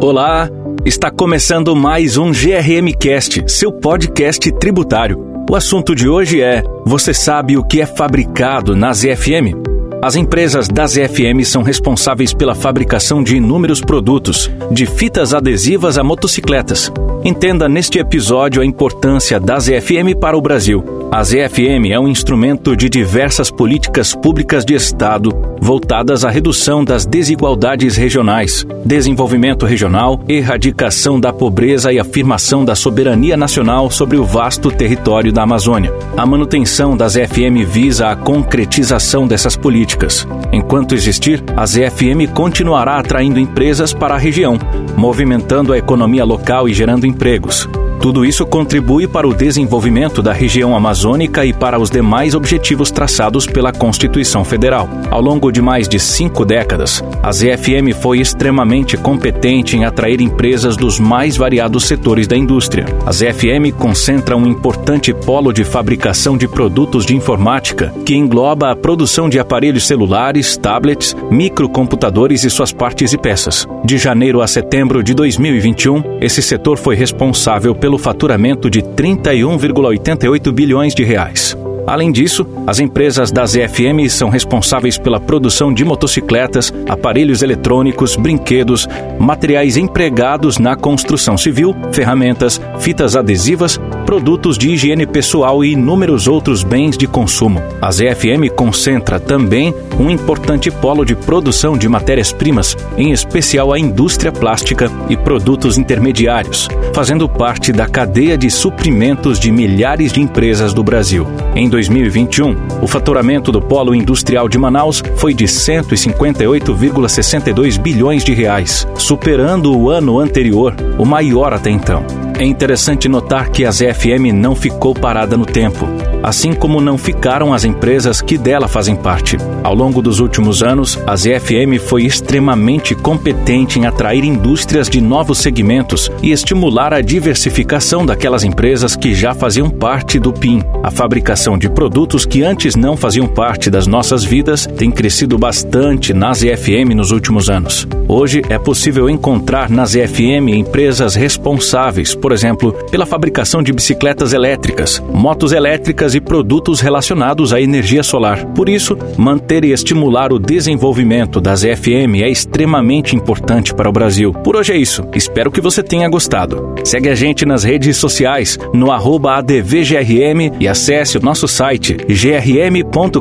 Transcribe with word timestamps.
Olá, 0.00 0.48
está 0.84 1.10
começando 1.10 1.74
mais 1.74 2.16
um 2.16 2.30
GRM 2.30 2.94
Cast, 2.96 3.42
seu 3.48 3.72
podcast 3.72 4.52
tributário. 4.52 5.18
O 5.50 5.56
assunto 5.56 5.92
de 5.92 6.08
hoje 6.08 6.40
é: 6.40 6.62
você 6.86 7.12
sabe 7.12 7.56
o 7.56 7.64
que 7.64 7.80
é 7.80 7.86
fabricado 7.86 8.76
na 8.76 8.92
ZFM? 8.92 9.56
As 10.00 10.14
empresas 10.14 10.68
da 10.68 10.86
ZFM 10.86 11.44
são 11.44 11.64
responsáveis 11.64 12.32
pela 12.32 12.54
fabricação 12.54 13.24
de 13.24 13.36
inúmeros 13.36 13.80
produtos, 13.80 14.48
de 14.70 14.86
fitas 14.86 15.34
adesivas 15.34 15.98
a 15.98 16.04
motocicletas. 16.04 16.92
Entenda 17.24 17.68
neste 17.68 17.98
episódio 17.98 18.62
a 18.62 18.64
importância 18.64 19.40
da 19.40 19.58
ZFM 19.58 20.14
para 20.20 20.38
o 20.38 20.40
Brasil 20.40 20.97
a 21.10 21.24
ZFM 21.24 21.90
é 21.90 21.98
um 21.98 22.06
instrumento 22.06 22.76
de 22.76 22.88
diversas 22.88 23.50
políticas 23.50 24.14
públicas 24.14 24.62
de 24.64 24.74
Estado 24.74 25.30
voltadas 25.60 26.22
à 26.24 26.30
redução 26.30 26.84
das 26.84 27.06
desigualdades 27.06 27.96
regionais, 27.96 28.66
desenvolvimento 28.84 29.64
regional, 29.64 30.20
erradicação 30.28 31.18
da 31.18 31.32
pobreza 31.32 31.92
e 31.92 31.98
afirmação 31.98 32.64
da 32.64 32.74
soberania 32.74 33.36
nacional 33.36 33.90
sobre 33.90 34.18
o 34.18 34.24
vasto 34.24 34.70
território 34.70 35.32
da 35.32 35.42
Amazônia. 35.42 35.92
A 36.16 36.26
manutenção 36.26 36.96
da 36.96 37.08
ZFM 37.08 37.64
visa 37.66 38.08
a 38.08 38.16
concretização 38.16 39.26
dessas 39.26 39.56
políticas. 39.56 40.28
Enquanto 40.52 40.94
existir, 40.94 41.42
a 41.56 41.64
ZFM 41.64 42.30
continuará 42.34 42.98
atraindo 42.98 43.40
empresas 43.40 43.94
para 43.94 44.14
a 44.14 44.18
região, 44.18 44.58
movimentando 44.96 45.72
a 45.72 45.78
economia 45.78 46.24
local 46.24 46.68
e 46.68 46.74
gerando 46.74 47.06
empregos. 47.06 47.66
Tudo 48.00 48.24
isso 48.24 48.46
contribui 48.46 49.08
para 49.08 49.26
o 49.26 49.34
desenvolvimento 49.34 50.22
da 50.22 50.32
região 50.32 50.74
amazônica 50.76 51.44
e 51.44 51.52
para 51.52 51.78
os 51.78 51.90
demais 51.90 52.34
objetivos 52.34 52.90
traçados 52.90 53.44
pela 53.44 53.72
Constituição 53.72 54.44
Federal. 54.44 54.88
Ao 55.10 55.20
longo 55.20 55.50
de 55.50 55.60
mais 55.60 55.88
de 55.88 55.98
cinco 55.98 56.44
décadas, 56.44 57.02
a 57.22 57.32
ZFM 57.32 57.92
foi 58.00 58.20
extremamente 58.20 58.96
competente 58.96 59.76
em 59.76 59.84
atrair 59.84 60.20
empresas 60.20 60.76
dos 60.76 61.00
mais 61.00 61.36
variados 61.36 61.84
setores 61.84 62.28
da 62.28 62.36
indústria. 62.36 62.86
A 63.04 63.12
ZFM 63.12 63.72
concentra 63.76 64.36
um 64.36 64.46
importante 64.46 65.12
polo 65.12 65.52
de 65.52 65.64
fabricação 65.64 66.36
de 66.36 66.46
produtos 66.46 67.04
de 67.04 67.16
informática 67.16 67.92
que 68.06 68.14
engloba 68.14 68.70
a 68.70 68.76
produção 68.76 69.28
de 69.28 69.40
aparelhos 69.40 69.86
celulares, 69.86 70.56
tablets, 70.56 71.16
microcomputadores 71.30 72.44
e 72.44 72.50
suas 72.50 72.72
partes 72.72 73.12
e 73.12 73.18
peças. 73.18 73.66
De 73.84 73.98
janeiro 73.98 74.40
a 74.40 74.46
setembro 74.46 75.02
de 75.02 75.14
2021, 75.14 76.18
esse 76.20 76.40
setor 76.40 76.78
foi 76.78 76.94
responsável 76.94 77.74
pelo 77.74 77.87
pelo 77.88 77.96
faturamento 77.96 78.68
de 78.68 78.82
31,88 78.82 80.52
bilhões 80.52 80.94
de 80.94 81.02
reais. 81.04 81.56
Além 81.86 82.12
disso, 82.12 82.46
as 82.66 82.80
empresas 82.80 83.32
da 83.32 83.46
ZFM 83.46 84.10
são 84.10 84.28
responsáveis 84.28 84.98
pela 84.98 85.18
produção 85.18 85.72
de 85.72 85.86
motocicletas, 85.86 86.70
aparelhos 86.86 87.40
eletrônicos, 87.40 88.14
brinquedos, 88.14 88.86
materiais 89.18 89.78
empregados 89.78 90.58
na 90.58 90.76
construção 90.76 91.38
civil, 91.38 91.74
ferramentas, 91.90 92.60
fitas 92.78 93.16
adesivas, 93.16 93.80
produtos 94.08 94.56
de 94.56 94.70
higiene 94.70 95.06
pessoal 95.06 95.62
e 95.62 95.72
inúmeros 95.72 96.26
outros 96.26 96.62
bens 96.62 96.96
de 96.96 97.06
consumo. 97.06 97.62
A 97.78 97.92
ZFM 97.92 98.48
concentra 98.56 99.20
também 99.20 99.74
um 100.00 100.08
importante 100.08 100.70
polo 100.70 101.04
de 101.04 101.14
produção 101.14 101.76
de 101.76 101.86
matérias-primas, 101.90 102.74
em 102.96 103.12
especial 103.12 103.70
a 103.70 103.78
indústria 103.78 104.32
plástica 104.32 104.90
e 105.10 105.16
produtos 105.18 105.76
intermediários, 105.76 106.70
fazendo 106.94 107.28
parte 107.28 107.70
da 107.70 107.86
cadeia 107.86 108.38
de 108.38 108.50
suprimentos 108.50 109.38
de 109.38 109.52
milhares 109.52 110.10
de 110.10 110.22
empresas 110.22 110.72
do 110.72 110.82
Brasil. 110.82 111.26
Em 111.54 111.68
2021, 111.68 112.56
o 112.80 112.86
faturamento 112.86 113.52
do 113.52 113.60
polo 113.60 113.94
industrial 113.94 114.48
de 114.48 114.56
Manaus 114.56 115.02
foi 115.16 115.34
de 115.34 115.44
158,62 115.44 117.78
bilhões 117.78 118.24
de 118.24 118.32
reais, 118.32 118.88
superando 118.96 119.76
o 119.76 119.90
ano 119.90 120.18
anterior, 120.18 120.74
o 120.96 121.04
maior 121.04 121.52
até 121.52 121.68
então. 121.68 122.06
É 122.38 122.44
interessante 122.44 123.08
notar 123.08 123.50
que 123.50 123.64
a 123.64 123.70
ZFM 123.72 124.32
não 124.32 124.54
ficou 124.54 124.94
parada 124.94 125.36
no 125.36 125.44
tempo, 125.44 125.84
assim 126.22 126.52
como 126.52 126.80
não 126.80 126.98
ficaram 126.98 127.52
as 127.52 127.64
empresas 127.64 128.20
que 128.20 128.36
dela 128.36 128.68
fazem 128.68 128.96
parte. 128.96 129.36
Ao 129.62 129.74
longo 129.74 130.02
dos 130.02 130.20
últimos 130.20 130.62
anos, 130.62 130.98
a 131.06 131.16
ZFM 131.16 131.78
foi 131.80 132.04
extremamente 132.04 132.94
competente 132.94 133.78
em 133.78 133.86
atrair 133.86 134.24
indústrias 134.24 134.88
de 134.88 135.00
novos 135.00 135.38
segmentos 135.38 136.10
e 136.22 136.30
estimular 136.30 136.92
a 136.92 137.00
diversificação 137.00 138.04
daquelas 138.04 138.44
empresas 138.44 138.96
que 138.96 139.14
já 139.14 139.34
faziam 139.34 139.70
parte 139.70 140.18
do 140.18 140.32
PIN. 140.32 140.62
A 140.82 140.90
fabricação 140.90 141.56
de 141.56 141.68
produtos 141.68 142.24
que 142.24 142.42
antes 142.42 142.76
não 142.76 142.96
faziam 142.96 143.26
parte 143.26 143.70
das 143.70 143.86
nossas 143.86 144.24
vidas 144.24 144.66
tem 144.66 144.90
crescido 144.90 145.38
bastante 145.38 146.12
na 146.12 146.32
ZFM 146.32 146.94
nos 146.94 147.10
últimos 147.10 147.48
anos. 147.48 147.86
Hoje 148.06 148.42
é 148.48 148.58
possível 148.58 149.08
encontrar 149.08 149.68
na 149.68 149.84
ZFM 149.84 150.48
empresas 150.48 151.14
responsáveis 151.14 152.08
por 152.20 152.32
exemplo, 152.32 152.72
pela 152.90 153.06
fabricação 153.06 153.62
de 153.62 153.72
bicicletas 153.72 154.32
elétricas, 154.32 155.02
motos 155.12 155.52
elétricas 155.52 156.07
e 156.14 156.20
produtos 156.20 156.80
relacionados 156.80 157.52
à 157.52 157.60
energia 157.60 158.02
solar. 158.02 158.44
Por 158.54 158.68
isso, 158.68 158.96
manter 159.16 159.64
e 159.64 159.72
estimular 159.72 160.32
o 160.32 160.38
desenvolvimento 160.38 161.40
das 161.40 161.62
FM 161.62 162.22
é 162.22 162.28
extremamente 162.28 163.16
importante 163.16 163.74
para 163.74 163.88
o 163.88 163.92
Brasil. 163.92 164.32
Por 164.32 164.56
hoje 164.56 164.72
é 164.72 164.76
isso. 164.76 165.04
Espero 165.14 165.50
que 165.50 165.60
você 165.60 165.82
tenha 165.82 166.08
gostado. 166.08 166.74
Segue 166.84 167.08
a 167.08 167.14
gente 167.14 167.44
nas 167.44 167.64
redes 167.64 167.96
sociais, 167.96 168.58
no 168.72 168.90
ADVGRM 168.90 170.52
e 170.60 170.68
acesse 170.68 171.18
o 171.18 171.22
nosso 171.22 171.46
site 171.48 171.94
grm.com.br 171.94 173.18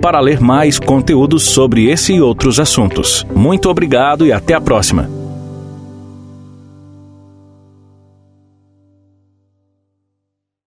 para 0.00 0.20
ler 0.20 0.40
mais 0.40 0.78
conteúdos 0.78 1.44
sobre 1.44 1.90
esse 1.90 2.14
e 2.14 2.20
outros 2.20 2.60
assuntos. 2.60 3.26
Muito 3.34 3.68
obrigado 3.68 4.26
e 4.26 4.32
até 4.32 4.54
a 4.54 4.60
próxima. 4.60 5.17